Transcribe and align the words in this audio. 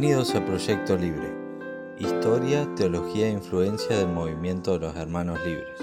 Bienvenidos 0.00 0.32
a 0.36 0.46
Proyecto 0.46 0.96
Libre, 0.96 1.34
historia, 1.98 2.72
teología 2.76 3.26
e 3.26 3.32
influencia 3.32 3.98
del 3.98 4.06
movimiento 4.06 4.74
de 4.74 4.86
los 4.86 4.94
hermanos 4.94 5.40
libres. 5.44 5.80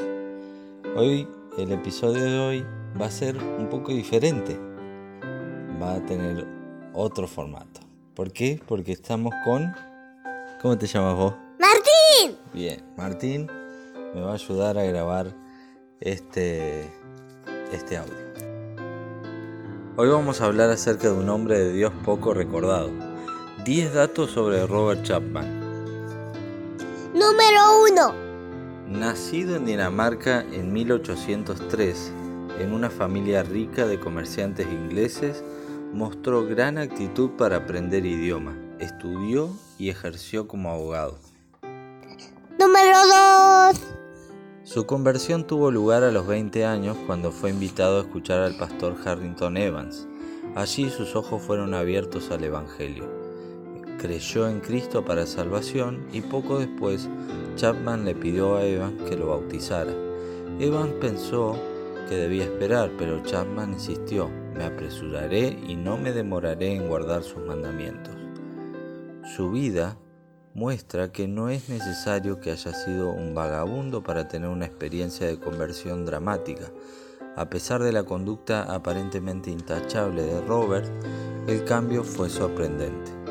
Hoy, 0.96 1.28
el 1.58 1.74
episodio 1.74 2.24
de 2.24 2.40
hoy 2.40 2.66
va 3.00 3.08
a 3.08 3.12
ser 3.12 3.36
un 3.38 3.68
poco 3.68 3.92
diferente, 3.92 4.58
va 5.82 5.96
a 5.96 6.06
tener 6.06 6.48
otro 6.94 7.28
formato. 7.28 7.82
¿Por 8.14 8.32
qué? 8.32 8.58
Porque 8.66 8.94
estamos 8.94 9.34
con... 9.44 9.76
¿Cómo 10.62 10.78
te 10.78 10.88
llamas 10.88 11.16
vos? 11.16 11.34
Martín. 11.59 12.38
Bien, 12.54 12.86
Martín 12.95 13.52
me 14.14 14.22
va 14.22 14.32
a 14.32 14.36
ayudar 14.36 14.78
a 14.78 14.86
grabar 14.86 15.36
este, 16.00 16.90
este 17.73 17.98
audio. 17.98 18.16
Hoy 19.98 20.08
vamos 20.08 20.40
a 20.40 20.45
hablar 20.45 20.70
acerca 20.70 21.09
de 21.09 21.16
un 21.16 21.28
hombre 21.28 21.59
de 21.59 21.73
Dios 21.73 21.92
poco 22.06 22.34
recordado. 22.34 23.05
10 23.66 23.96
datos 23.96 24.30
sobre 24.30 24.68
Robert 24.68 25.02
Chapman. 25.02 25.48
Número 27.16 27.82
1. 27.90 28.14
Nacido 28.90 29.56
en 29.56 29.66
Dinamarca 29.66 30.46
en 30.52 30.72
1803, 30.72 32.12
en 32.59 32.73
una 32.73 32.92
familia 32.92 33.42
rica 33.42 33.88
de 33.88 34.00
comerciantes 34.00 34.68
ingleses, 34.68 35.44
mostró 35.94 36.46
gran 36.46 36.78
actitud 36.78 37.32
para 37.32 37.56
aprender 37.56 38.06
idioma, 38.06 38.56
estudió 38.78 39.50
y 39.80 39.90
ejerció 39.90 40.48
como 40.48 40.70
abogado. 40.70 41.18
Número 42.59 43.00
2. 43.72 43.82
Su 44.61 44.86
conversión 44.86 45.48
tuvo 45.48 45.72
lugar 45.72 46.04
a 46.04 46.11
los 46.11 46.28
20 46.28 46.67
años 46.67 46.98
cuando 47.08 47.32
fue 47.32 47.50
invitado 47.50 47.98
a 47.98 48.02
escuchar 48.02 48.42
al 48.42 48.58
pastor 48.58 48.95
Harrington 49.04 49.58
Evans. 49.58 50.08
Allí 50.54 50.92
sus 50.92 51.16
ojos 51.16 51.42
fueron 51.42 51.73
abiertos 51.73 52.30
al 52.30 52.44
Evangelio. 52.44 53.14
Creyó 54.06 54.48
en 54.48 54.59
Cristo 54.59 55.03
para 55.03 55.25
salvación 55.25 56.06
y 56.14 56.22
poco 56.22 56.59
después 56.59 57.09
Chapman 57.56 58.06
le 58.06 58.14
pidió 58.14 58.56
a 58.56 58.64
Evans 58.64 59.02
que 59.09 59.17
lo 59.17 59.30
bautizara. 59.30 59.92
Evans 60.59 60.94
pensó 61.02 61.58
que 62.08 62.16
debía 62.16 62.44
esperar, 62.44 62.92
pero 63.00 63.23
Chapman 63.23 63.73
insistió, 63.73 64.30
me 64.53 64.64
apresuraré 64.64 65.58
y 65.67 65.76
no 65.76 65.98
me 65.98 66.11
demoraré 66.11 66.76
en 66.76 66.88
guardar 66.88 67.23
sus 67.23 67.39
mandamientos. 67.39 68.14
Su 69.36 69.50
vida 69.50 69.98
muestra 70.53 71.11
que 71.11 71.28
no 71.28 71.50
es 71.50 71.67
necesario 71.67 72.39
que 72.39 72.52
haya 72.52 72.73
sido 72.73 73.09
un 73.09 73.33
vagabundo 73.33 74.03
para 74.03 74.28
tener 74.28 74.50
una 74.50 74.67
experiencia 74.67 75.26
de 75.26 75.39
conversión 75.39 76.06
dramática. 76.06 76.72
A 77.36 77.50
pesar 77.50 77.81
de 77.81 77.92
la 77.92 78.03
conducta 78.03 78.72
aparentemente 78.72 79.50
intachable 79.50 80.22
de 80.22 80.42
Robert, 80.42 80.92
el 81.48 81.66
cambio 81.66 82.03
fue 82.03 82.30
sorprendente. 82.30 83.25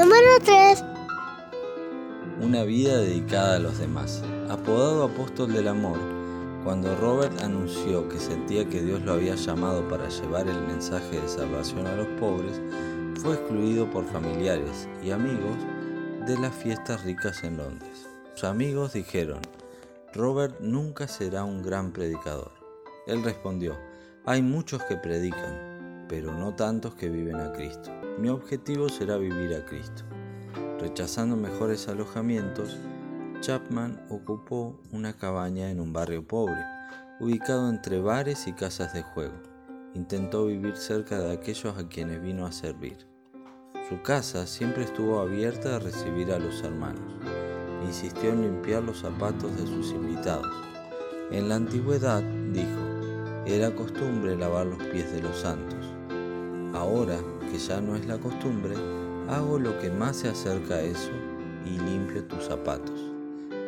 Número 0.00 0.28
3. 0.42 0.82
Una 2.40 2.62
vida 2.64 2.96
dedicada 2.96 3.56
a 3.56 3.58
los 3.58 3.76
demás. 3.80 4.22
Apodado 4.48 5.04
apóstol 5.04 5.52
del 5.52 5.68
amor, 5.68 5.98
cuando 6.64 6.96
Robert 6.96 7.38
anunció 7.42 8.08
que 8.08 8.18
sentía 8.18 8.66
que 8.66 8.80
Dios 8.80 9.02
lo 9.02 9.12
había 9.12 9.34
llamado 9.34 9.86
para 9.90 10.08
llevar 10.08 10.48
el 10.48 10.58
mensaje 10.62 11.20
de 11.20 11.28
salvación 11.28 11.86
a 11.86 11.96
los 11.96 12.06
pobres, 12.18 12.62
fue 13.20 13.34
excluido 13.34 13.90
por 13.90 14.06
familiares 14.06 14.88
y 15.02 15.10
amigos 15.10 15.58
de 16.26 16.38
las 16.38 16.54
fiestas 16.54 17.04
ricas 17.04 17.44
en 17.44 17.58
Londres. 17.58 18.08
Sus 18.32 18.44
amigos 18.44 18.94
dijeron, 18.94 19.42
Robert 20.14 20.60
nunca 20.60 21.08
será 21.08 21.44
un 21.44 21.60
gran 21.60 21.92
predicador. 21.92 22.52
Él 23.06 23.22
respondió, 23.22 23.76
hay 24.24 24.40
muchos 24.40 24.82
que 24.84 24.96
predican, 24.96 26.06
pero 26.08 26.32
no 26.32 26.54
tantos 26.54 26.94
que 26.94 27.10
viven 27.10 27.36
a 27.36 27.52
Cristo. 27.52 27.99
Mi 28.20 28.28
objetivo 28.28 28.90
será 28.90 29.16
vivir 29.16 29.54
a 29.54 29.64
Cristo. 29.64 30.02
Rechazando 30.78 31.36
mejores 31.36 31.88
alojamientos, 31.88 32.76
Chapman 33.40 33.98
ocupó 34.10 34.78
una 34.92 35.14
cabaña 35.14 35.70
en 35.70 35.80
un 35.80 35.94
barrio 35.94 36.28
pobre, 36.28 36.62
ubicado 37.18 37.70
entre 37.70 37.98
bares 37.98 38.46
y 38.46 38.52
casas 38.52 38.92
de 38.92 39.02
juego. 39.02 39.40
Intentó 39.94 40.44
vivir 40.44 40.76
cerca 40.76 41.18
de 41.18 41.32
aquellos 41.32 41.78
a 41.78 41.88
quienes 41.88 42.20
vino 42.20 42.44
a 42.44 42.52
servir. 42.52 43.08
Su 43.88 44.02
casa 44.02 44.46
siempre 44.46 44.84
estuvo 44.84 45.20
abierta 45.20 45.76
a 45.76 45.78
recibir 45.78 46.30
a 46.30 46.38
los 46.38 46.62
hermanos. 46.62 47.14
Insistió 47.86 48.34
en 48.34 48.42
limpiar 48.42 48.82
los 48.82 48.98
zapatos 48.98 49.56
de 49.56 49.66
sus 49.66 49.92
invitados. 49.92 50.54
En 51.30 51.48
la 51.48 51.54
antigüedad, 51.54 52.22
dijo, 52.52 53.46
era 53.46 53.74
costumbre 53.74 54.36
lavar 54.36 54.66
los 54.66 54.82
pies 54.88 55.10
de 55.10 55.22
los 55.22 55.38
santos. 55.38 55.99
Ahora 56.72 57.18
que 57.50 57.58
ya 57.58 57.80
no 57.80 57.96
es 57.96 58.06
la 58.06 58.18
costumbre, 58.18 58.74
hago 59.28 59.58
lo 59.58 59.78
que 59.80 59.90
más 59.90 60.16
se 60.16 60.28
acerca 60.28 60.74
a 60.74 60.82
eso 60.82 61.10
y 61.64 61.78
limpio 61.78 62.24
tus 62.24 62.44
zapatos. 62.44 62.98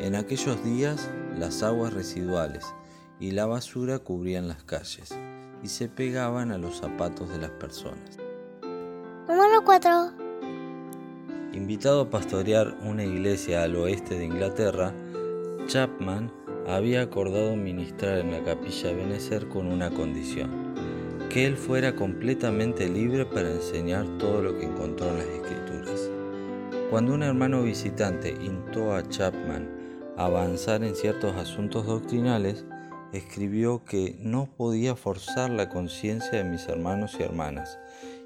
En 0.00 0.14
aquellos 0.14 0.62
días, 0.64 1.10
las 1.38 1.62
aguas 1.62 1.92
residuales 1.92 2.64
y 3.20 3.30
la 3.30 3.46
basura 3.46 3.98
cubrían 3.98 4.48
las 4.48 4.64
calles 4.64 5.16
y 5.62 5.68
se 5.68 5.88
pegaban 5.88 6.50
a 6.50 6.58
los 6.58 6.78
zapatos 6.78 7.28
de 7.30 7.38
las 7.38 7.50
personas. 7.50 8.18
Número 9.28 9.64
4. 9.64 10.12
Invitado 11.52 12.02
a 12.02 12.10
pastorear 12.10 12.74
una 12.82 13.04
iglesia 13.04 13.62
al 13.62 13.76
oeste 13.76 14.18
de 14.18 14.24
Inglaterra, 14.24 14.92
Chapman 15.66 16.32
había 16.66 17.02
acordado 17.02 17.54
ministrar 17.56 18.18
en 18.18 18.32
la 18.32 18.42
capilla 18.42 18.92
Benecer 18.92 19.48
con 19.48 19.66
una 19.66 19.90
condición, 19.90 20.74
que 21.32 21.46
él 21.46 21.56
fuera 21.56 21.96
completamente 21.96 22.86
libre 22.88 23.24
para 23.24 23.50
enseñar 23.50 24.06
todo 24.18 24.42
lo 24.42 24.58
que 24.58 24.66
encontró 24.66 25.08
en 25.08 25.18
las 25.18 25.26
escrituras. 25.26 26.10
Cuando 26.90 27.14
un 27.14 27.22
hermano 27.22 27.62
visitante 27.62 28.36
instó 28.42 28.94
a 28.94 29.08
Chapman 29.08 29.66
a 30.18 30.26
avanzar 30.26 30.84
en 30.84 30.94
ciertos 30.94 31.34
asuntos 31.36 31.86
doctrinales, 31.86 32.66
escribió 33.14 33.82
que 33.82 34.14
no 34.20 34.44
podía 34.44 34.94
forzar 34.94 35.48
la 35.48 35.70
conciencia 35.70 36.32
de 36.32 36.44
mis 36.44 36.68
hermanos 36.68 37.16
y 37.18 37.22
hermanas, 37.22 37.78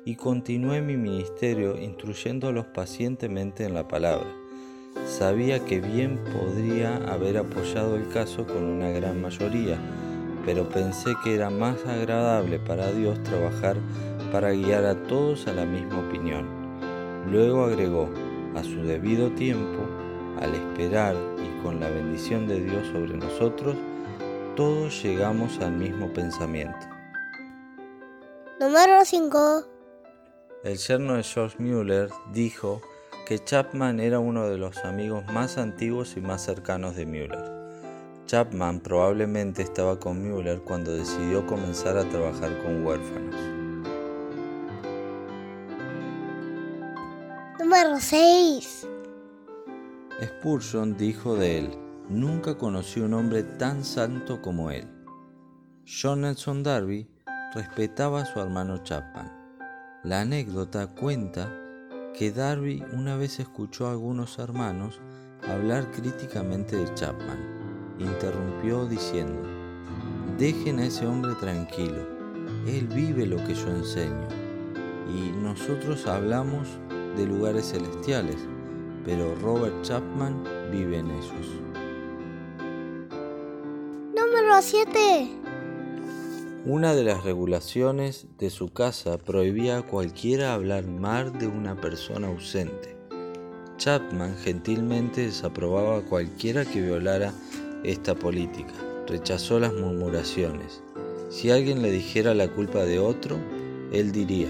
y 0.05 0.17
continué 0.17 0.83
mi 0.83 0.97
ministerio 0.97 1.81
instruyéndolos 1.81 2.67
pacientemente 2.67 3.65
en 3.65 3.75
la 3.75 3.87
palabra. 3.87 4.27
Sabía 5.07 5.65
que 5.65 5.81
bien 5.81 6.19
podría 6.33 6.97
haber 6.97 7.39
apoyado 7.39 7.95
el 7.95 8.09
caso 8.09 8.47
con 8.47 8.65
una 8.65 8.91
gran 8.91 9.23
mayoría, 9.23 9.79
pero 10.47 10.69
pensé 10.69 11.15
que 11.23 11.35
era 11.35 11.51
más 11.51 11.85
agradable 11.85 12.61
para 12.61 12.93
Dios 12.93 13.21
trabajar 13.25 13.77
para 14.31 14.53
guiar 14.53 14.85
a 14.85 14.95
todos 14.95 15.47
a 15.49 15.53
la 15.53 15.67
misma 15.67 15.99
opinión. 15.99 16.47
Luego 17.31 17.65
agregó, 17.65 18.09
a 18.55 18.63
su 18.63 18.83
debido 18.85 19.31
tiempo, 19.33 19.83
al 20.41 20.55
esperar 20.55 21.17
y 21.39 21.63
con 21.63 21.81
la 21.81 21.91
bendición 21.91 22.47
de 22.47 22.61
Dios 22.61 22.87
sobre 22.87 23.17
nosotros, 23.17 23.77
todos 24.55 25.03
llegamos 25.03 25.59
al 25.59 25.73
mismo 25.73 26.13
pensamiento. 26.13 26.87
Número 28.61 29.05
5. 29.05 29.65
El 30.65 30.77
yerno 30.79 31.15
de 31.15 31.23
George 31.25 31.57
Mueller 31.59 32.09
dijo 32.33 32.81
que 33.27 33.43
Chapman 33.43 33.99
era 33.99 34.21
uno 34.21 34.49
de 34.49 34.59
los 34.59 34.79
amigos 34.85 35.25
más 35.27 35.59
antiguos 35.59 36.17
y 36.17 36.21
más 36.21 36.45
cercanos 36.45 36.95
de 36.95 37.05
Mueller. 37.05 37.56
Chapman 38.27 38.81
probablemente 38.81 39.63
estaba 39.63 40.01
con 40.01 40.29
Mueller 40.29 40.61
cuando 40.61 40.93
decidió 40.93 41.47
comenzar 41.47 41.97
a 41.97 42.05
trabajar 42.09 42.59
con 42.63 42.85
huérfanos. 42.85 43.35
Número 47.61 48.01
6. 48.01 48.89
Spurgeon 50.23 50.97
dijo 50.97 51.37
de 51.37 51.59
él, 51.59 51.71
nunca 52.09 52.57
conocí 52.57 53.01
un 53.01 53.15
hombre 53.15 53.45
tan 53.45 53.85
santo 53.85 54.43
como 54.43 54.71
él. 54.71 54.89
John 55.87 56.23
Nelson 56.23 56.65
Darby 56.65 57.09
respetaba 57.55 58.23
a 58.23 58.27
su 58.27 58.41
hermano 58.41 58.83
Chapman. 58.83 59.33
La 60.03 60.23
anécdota 60.23 60.89
cuenta 60.89 61.53
que 62.13 62.33
Darby 62.33 62.83
una 62.93 63.17
vez 63.17 63.39
escuchó 63.39 63.87
a 63.87 63.93
algunos 63.93 64.39
hermanos 64.39 65.01
hablar 65.49 65.91
críticamente 65.93 66.77
de 66.77 66.93
Chapman. 66.95 67.56
Interrumpió 67.99 68.87
diciendo, 68.87 69.43
dejen 70.39 70.79
a 70.79 70.87
ese 70.87 71.07
hombre 71.07 71.35
tranquilo, 71.41 72.07
él 72.67 72.87
vive 72.89 73.27
lo 73.27 73.37
que 73.47 73.55
yo 73.55 73.69
enseño. 73.69 74.29
Y 75.09 75.31
nosotros 75.43 76.07
hablamos 76.07 76.69
de 77.17 77.27
lugares 77.27 77.71
celestiales, 77.71 78.37
pero 79.05 79.35
Robert 79.37 79.83
Chapman 79.83 80.43
vive 80.71 80.99
en 80.99 81.11
ellos. 81.11 81.47
Número 84.15 84.61
7. 84.61 85.47
Una 86.67 86.95
de 86.95 87.05
las 87.05 87.23
regulaciones 87.23 88.27
de 88.39 88.51
su 88.51 88.73
casa 88.73 89.19
prohibía 89.19 89.79
a 89.79 89.83
cualquiera 89.83 90.53
hablar 90.53 90.87
mal 90.87 91.39
de 91.39 91.47
una 91.47 91.81
persona 91.81 92.27
ausente. 92.27 92.97
Chapman 93.77 94.37
gentilmente 94.39 95.27
desaprobaba 95.27 95.99
a 95.99 96.03
cualquiera 96.03 96.65
que 96.65 96.81
violara 96.81 97.33
esta 97.85 98.15
política. 98.15 98.75
Rechazó 99.07 99.61
las 99.61 99.73
murmuraciones. 99.73 100.83
Si 101.29 101.51
alguien 101.51 101.83
le 101.83 101.91
dijera 101.91 102.35
la 102.35 102.49
culpa 102.49 102.85
de 102.85 102.99
otro, 102.99 103.39
él 103.93 104.13
diría, 104.13 104.49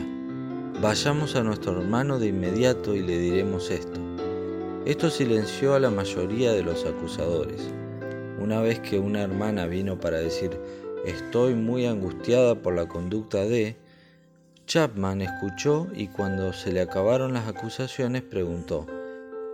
Vayamos 0.83 1.37
a 1.37 1.43
nuestro 1.43 1.81
hermano 1.81 2.19
de 2.19 2.27
inmediato 2.27 2.95
y 2.95 3.01
le 3.01 3.19
diremos 3.19 3.71
esto. 3.71 3.99
Esto 4.85 5.09
silenció 5.09 5.75
a 5.75 5.81
la 5.81 5.89
mayoría 5.89 6.53
de 6.53 6.63
los 6.63 6.85
acusadores. 6.85 7.71
Una 8.39 8.61
vez 8.61 8.81
que 8.81 8.99
una 8.99 9.23
hermana 9.23 9.67
vino 9.67 9.99
para 9.99 10.19
decir, 10.19 10.51
estoy 11.07 11.55
muy 11.55 11.87
angustiada 11.87 12.57
por 12.57 12.75
la 12.75 12.87
conducta 12.87 13.47
de, 13.47 13.77
Chapman 14.67 15.23
escuchó 15.23 15.87
y 15.95 16.09
cuando 16.09 16.53
se 16.53 16.73
le 16.73 16.83
acabaron 16.83 17.33
las 17.33 17.49
acusaciones 17.49 18.23
preguntó, 18.23 18.87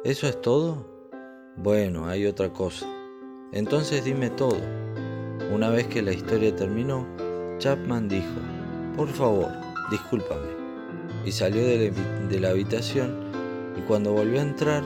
¿eso 0.04 0.26
es 0.26 0.40
todo? 0.40 1.08
Bueno, 1.56 2.08
hay 2.08 2.26
otra 2.26 2.52
cosa. 2.52 2.86
Entonces 3.52 4.04
dime 4.04 4.31
todo. 4.31 4.56
Una 5.52 5.69
vez 5.69 5.87
que 5.87 6.00
la 6.00 6.12
historia 6.12 6.56
terminó, 6.56 7.06
Chapman 7.58 8.08
dijo, 8.08 8.40
por 8.96 9.08
favor, 9.08 9.50
discúlpame. 9.90 10.49
Y 11.26 11.32
salió 11.32 11.62
de 11.66 12.40
la, 12.40 12.49
habitación 12.49 13.14
y 13.76 13.82
cuando 13.82 14.12
volvió 14.12 14.40
a 14.40 14.44
entrar 14.44 14.82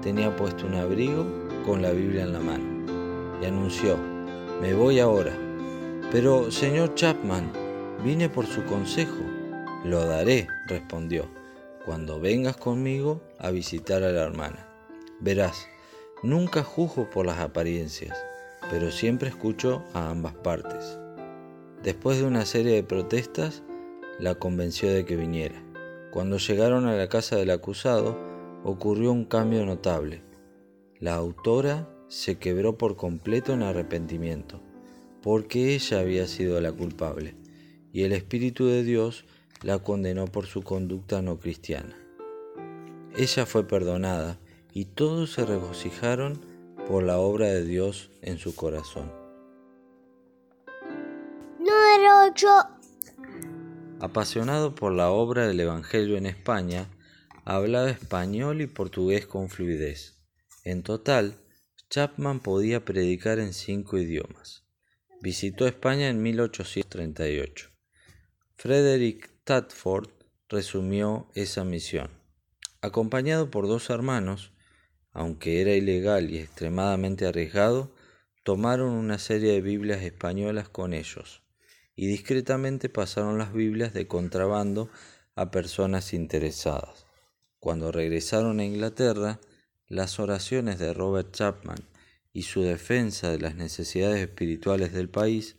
tenía 0.00 0.34
puesto 0.34 0.66
un 0.66 0.74
abrigo 0.74 1.26
con 1.66 1.82
la 1.82 1.90
Biblia 1.90 2.22
en 2.22 2.32
la 2.32 2.40
mano. 2.40 2.64
Y 3.42 3.44
anunció, 3.44 3.98
me 4.62 4.72
voy 4.72 4.98
ahora. 4.98 5.32
Pero, 6.10 6.50
señor 6.50 6.94
Chapman, 6.94 7.52
vine 8.02 8.30
por 8.30 8.46
su 8.46 8.64
consejo. 8.64 9.22
Lo 9.84 10.06
daré, 10.06 10.48
respondió, 10.68 11.28
cuando 11.84 12.18
vengas 12.18 12.56
conmigo 12.56 13.20
a 13.38 13.50
visitar 13.50 14.02
a 14.02 14.10
la 14.10 14.22
hermana. 14.22 14.66
Verás, 15.20 15.68
nunca 16.22 16.62
juzgo 16.62 17.10
por 17.10 17.26
las 17.26 17.38
apariencias 17.38 18.16
pero 18.70 18.90
siempre 18.90 19.28
escucho 19.28 19.84
a 19.94 20.10
ambas 20.10 20.34
partes. 20.34 20.98
Después 21.82 22.18
de 22.18 22.24
una 22.24 22.44
serie 22.44 22.74
de 22.74 22.82
protestas, 22.82 23.62
la 24.18 24.34
convenció 24.36 24.92
de 24.92 25.04
que 25.04 25.16
viniera. 25.16 25.62
Cuando 26.10 26.38
llegaron 26.38 26.86
a 26.86 26.94
la 26.94 27.08
casa 27.08 27.36
del 27.36 27.50
acusado, 27.50 28.18
ocurrió 28.64 29.12
un 29.12 29.24
cambio 29.24 29.64
notable. 29.66 30.22
La 30.98 31.14
autora 31.14 31.88
se 32.08 32.38
quebró 32.38 32.78
por 32.78 32.96
completo 32.96 33.52
en 33.52 33.62
arrepentimiento, 33.62 34.60
porque 35.22 35.74
ella 35.74 36.00
había 36.00 36.26
sido 36.26 36.60
la 36.60 36.72
culpable, 36.72 37.36
y 37.92 38.02
el 38.02 38.12
Espíritu 38.12 38.66
de 38.66 38.82
Dios 38.82 39.24
la 39.62 39.78
condenó 39.80 40.26
por 40.26 40.46
su 40.46 40.62
conducta 40.62 41.22
no 41.22 41.38
cristiana. 41.38 41.96
Ella 43.16 43.46
fue 43.46 43.66
perdonada, 43.66 44.38
y 44.76 44.84
todos 44.84 45.32
se 45.32 45.46
regocijaron 45.46 46.38
por 46.86 47.02
la 47.02 47.16
obra 47.16 47.46
de 47.46 47.64
Dios 47.64 48.10
en 48.20 48.36
su 48.36 48.54
corazón. 48.54 49.10
Número 51.58 52.26
8. 52.30 52.46
Apasionado 54.00 54.74
por 54.74 54.92
la 54.92 55.08
obra 55.08 55.46
del 55.46 55.60
Evangelio 55.60 56.18
en 56.18 56.26
España, 56.26 56.90
hablaba 57.46 57.88
español 57.88 58.60
y 58.60 58.66
portugués 58.66 59.26
con 59.26 59.48
fluidez. 59.48 60.20
En 60.62 60.82
total, 60.82 61.38
Chapman 61.88 62.40
podía 62.40 62.84
predicar 62.84 63.38
en 63.38 63.54
cinco 63.54 63.96
idiomas. 63.96 64.66
Visitó 65.22 65.66
España 65.66 66.10
en 66.10 66.20
1838. 66.20 67.70
Frederick 68.56 69.30
Tadford 69.42 70.10
resumió 70.50 71.30
esa 71.34 71.64
misión. 71.64 72.10
Acompañado 72.82 73.50
por 73.50 73.68
dos 73.68 73.88
hermanos, 73.88 74.52
aunque 75.16 75.62
era 75.62 75.72
ilegal 75.72 76.30
y 76.30 76.36
extremadamente 76.36 77.26
arriesgado, 77.26 77.90
tomaron 78.42 78.90
una 78.90 79.18
serie 79.18 79.52
de 79.52 79.62
Biblias 79.62 80.02
españolas 80.02 80.68
con 80.68 80.92
ellos 80.92 81.42
y 81.96 82.06
discretamente 82.06 82.90
pasaron 82.90 83.38
las 83.38 83.54
Biblias 83.54 83.94
de 83.94 84.06
contrabando 84.06 84.90
a 85.34 85.50
personas 85.50 86.12
interesadas. 86.12 87.06
Cuando 87.60 87.92
regresaron 87.92 88.60
a 88.60 88.64
Inglaterra, 88.66 89.40
las 89.88 90.20
oraciones 90.20 90.78
de 90.78 90.92
Robert 90.92 91.32
Chapman 91.32 91.78
y 92.34 92.42
su 92.42 92.60
defensa 92.60 93.30
de 93.30 93.38
las 93.38 93.54
necesidades 93.54 94.20
espirituales 94.20 94.92
del 94.92 95.08
país 95.08 95.56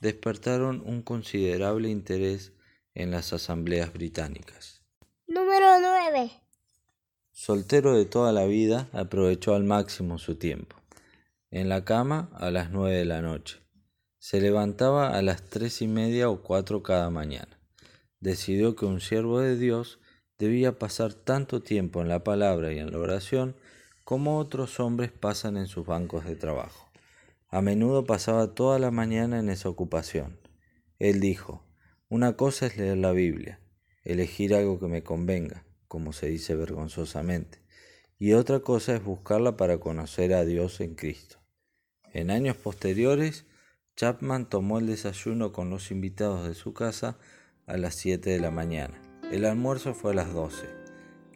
despertaron 0.00 0.82
un 0.84 1.02
considerable 1.02 1.90
interés 1.90 2.52
en 2.92 3.12
las 3.12 3.32
asambleas 3.32 3.92
británicas. 3.92 4.82
Número 5.28 5.78
9. 5.78 6.45
Soltero 7.38 7.94
de 7.94 8.06
toda 8.06 8.32
la 8.32 8.46
vida, 8.46 8.88
aprovechó 8.94 9.54
al 9.54 9.62
máximo 9.62 10.18
su 10.18 10.36
tiempo. 10.36 10.76
En 11.50 11.68
la 11.68 11.84
cama 11.84 12.30
a 12.32 12.50
las 12.50 12.70
nueve 12.70 12.96
de 12.96 13.04
la 13.04 13.20
noche. 13.20 13.58
Se 14.18 14.40
levantaba 14.40 15.10
a 15.10 15.20
las 15.20 15.42
tres 15.42 15.82
y 15.82 15.86
media 15.86 16.30
o 16.30 16.42
cuatro 16.42 16.82
cada 16.82 17.10
mañana. 17.10 17.60
Decidió 18.20 18.74
que 18.74 18.86
un 18.86 19.02
siervo 19.02 19.40
de 19.40 19.58
Dios 19.58 20.00
debía 20.38 20.78
pasar 20.78 21.12
tanto 21.12 21.62
tiempo 21.62 22.00
en 22.00 22.08
la 22.08 22.24
palabra 22.24 22.72
y 22.72 22.78
en 22.78 22.90
la 22.90 22.98
oración 22.98 23.54
como 24.02 24.38
otros 24.38 24.80
hombres 24.80 25.12
pasan 25.12 25.58
en 25.58 25.66
sus 25.66 25.84
bancos 25.84 26.24
de 26.24 26.36
trabajo. 26.36 26.90
A 27.50 27.60
menudo 27.60 28.06
pasaba 28.06 28.54
toda 28.54 28.78
la 28.78 28.90
mañana 28.90 29.38
en 29.38 29.50
esa 29.50 29.68
ocupación. 29.68 30.40
Él 30.98 31.20
dijo, 31.20 31.62
una 32.08 32.34
cosa 32.34 32.64
es 32.64 32.78
leer 32.78 32.96
la 32.96 33.12
Biblia, 33.12 33.60
elegir 34.04 34.54
algo 34.54 34.80
que 34.80 34.86
me 34.86 35.02
convenga, 35.02 35.66
como 35.88 36.12
se 36.12 36.28
dice 36.28 36.54
vergonzosamente, 36.54 37.60
y 38.18 38.32
otra 38.32 38.60
cosa 38.60 38.94
es 38.94 39.04
buscarla 39.04 39.56
para 39.56 39.78
conocer 39.78 40.32
a 40.34 40.44
Dios 40.44 40.80
en 40.80 40.94
Cristo. 40.94 41.38
En 42.12 42.30
años 42.30 42.56
posteriores, 42.56 43.44
Chapman 43.96 44.48
tomó 44.48 44.78
el 44.78 44.86
desayuno 44.86 45.52
con 45.52 45.70
los 45.70 45.90
invitados 45.90 46.46
de 46.46 46.54
su 46.54 46.72
casa 46.72 47.18
a 47.66 47.76
las 47.76 47.94
7 47.94 48.30
de 48.30 48.40
la 48.40 48.50
mañana. 48.50 49.00
El 49.30 49.44
almuerzo 49.44 49.94
fue 49.94 50.12
a 50.12 50.14
las 50.14 50.32
12. 50.32 50.66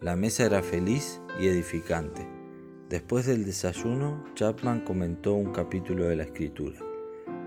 La 0.01 0.17
mesa 0.17 0.47
era 0.47 0.63
feliz 0.63 1.21
y 1.41 1.49
edificante. 1.49 2.27
Después 2.89 3.27
del 3.27 3.45
desayuno, 3.45 4.25
Chapman 4.35 4.85
comentó 4.85 5.35
un 5.35 5.53
capítulo 5.53 6.05
de 6.07 6.17
la 6.17 6.25
Escritura, 6.25 6.81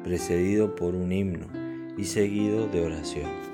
precedido 0.03 0.75
por 0.75 0.95
un 0.95 1.11
himno 1.11 1.47
y 1.97 2.05
seguido 2.05 2.67
de 2.67 2.85
oración. 2.85 3.52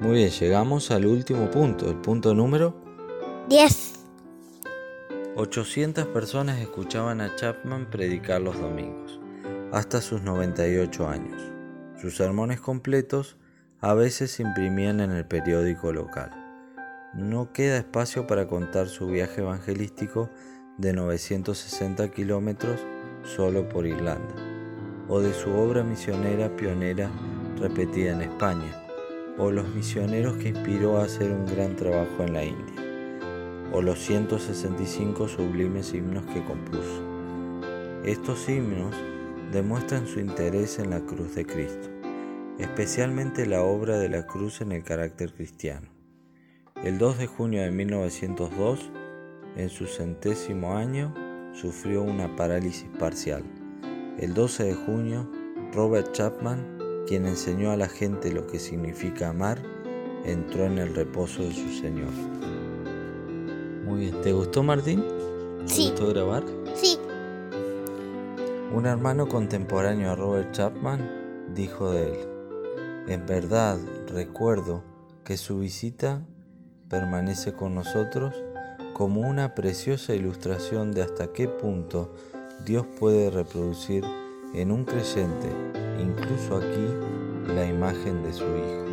Muy 0.00 0.18
bien, 0.18 0.30
llegamos 0.30 0.92
al 0.92 1.06
último 1.06 1.50
punto, 1.50 1.90
el 1.90 1.96
punto 1.96 2.32
número 2.32 2.72
10. 3.48 3.94
800 5.34 6.06
personas 6.06 6.60
escuchaban 6.60 7.20
a 7.20 7.34
Chapman 7.34 7.90
predicar 7.90 8.40
los 8.40 8.60
domingos, 8.60 9.18
hasta 9.72 10.00
sus 10.00 10.22
98 10.22 11.08
años. 11.08 11.42
Sus 12.00 12.16
sermones 12.16 12.60
completos 12.60 13.38
a 13.80 13.92
veces 13.94 14.30
se 14.30 14.44
imprimían 14.44 15.00
en 15.00 15.10
el 15.10 15.26
periódico 15.26 15.92
local. 15.92 16.30
No 17.12 17.52
queda 17.52 17.78
espacio 17.78 18.28
para 18.28 18.46
contar 18.46 18.86
su 18.86 19.08
viaje 19.08 19.40
evangelístico 19.40 20.30
de 20.76 20.92
960 20.92 22.08
kilómetros 22.12 22.86
solo 23.24 23.68
por 23.68 23.84
Irlanda, 23.84 24.36
o 25.08 25.18
de 25.18 25.34
su 25.34 25.50
obra 25.50 25.82
misionera 25.82 26.54
pionera 26.54 27.10
repetida 27.58 28.12
en 28.12 28.22
España 28.22 28.87
o 29.38 29.52
los 29.52 29.72
misioneros 29.74 30.36
que 30.36 30.48
inspiró 30.48 30.98
a 30.98 31.04
hacer 31.04 31.30
un 31.30 31.46
gran 31.46 31.76
trabajo 31.76 32.24
en 32.24 32.32
la 32.32 32.44
India, 32.44 32.82
o 33.72 33.80
los 33.80 34.00
165 34.00 35.28
sublimes 35.28 35.94
himnos 35.94 36.26
que 36.26 36.44
compuso. 36.44 37.04
Estos 38.04 38.48
himnos 38.48 38.94
demuestran 39.52 40.06
su 40.06 40.20
interés 40.20 40.78
en 40.78 40.90
la 40.90 41.00
cruz 41.00 41.34
de 41.36 41.46
Cristo, 41.46 41.88
especialmente 42.58 43.46
la 43.46 43.62
obra 43.62 43.98
de 43.98 44.08
la 44.08 44.26
cruz 44.26 44.60
en 44.60 44.72
el 44.72 44.82
carácter 44.82 45.32
cristiano. 45.32 45.88
El 46.82 46.98
2 46.98 47.18
de 47.18 47.26
junio 47.26 47.62
de 47.62 47.70
1902, 47.70 48.90
en 49.56 49.68
su 49.68 49.86
centésimo 49.86 50.76
año, 50.76 51.14
sufrió 51.52 52.02
una 52.02 52.36
parálisis 52.36 52.88
parcial. 52.98 53.42
El 54.18 54.34
12 54.34 54.64
de 54.64 54.74
junio, 54.74 55.30
Robert 55.72 56.12
Chapman 56.12 56.77
quien 57.08 57.26
enseñó 57.26 57.70
a 57.70 57.76
la 57.76 57.88
gente 57.88 58.30
lo 58.30 58.46
que 58.46 58.58
significa 58.58 59.30
amar, 59.30 59.62
entró 60.26 60.66
en 60.66 60.76
el 60.76 60.94
reposo 60.94 61.42
de 61.42 61.52
su 61.52 61.70
Señor. 61.80 62.12
Muy 63.86 64.00
bien, 64.00 64.20
¿te 64.20 64.32
gustó 64.32 64.62
Martín? 64.62 65.02
¿Te 65.60 65.68
sí. 65.68 65.88
gustó 65.88 66.08
grabar? 66.08 66.44
Sí. 66.74 66.98
Un 68.74 68.84
hermano 68.84 69.26
contemporáneo 69.26 70.10
a 70.10 70.16
Robert 70.16 70.52
Chapman 70.52 71.48
dijo 71.54 71.90
de 71.92 72.12
él, 72.12 72.18
en 73.08 73.24
verdad 73.24 73.78
recuerdo 74.08 74.84
que 75.24 75.38
su 75.38 75.60
visita 75.60 76.22
permanece 76.90 77.54
con 77.54 77.74
nosotros 77.74 78.34
como 78.92 79.22
una 79.22 79.54
preciosa 79.54 80.14
ilustración 80.14 80.92
de 80.92 81.02
hasta 81.02 81.32
qué 81.32 81.48
punto 81.48 82.12
Dios 82.66 82.84
puede 82.98 83.30
reproducir 83.30 84.04
en 84.54 84.72
un 84.72 84.84
creyente, 84.84 85.48
incluso 86.00 86.56
aquí, 86.56 87.52
la 87.54 87.66
imagen 87.66 88.22
de 88.22 88.32
su 88.32 88.44
Hijo. 88.44 88.87